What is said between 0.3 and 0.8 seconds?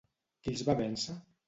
Qui els va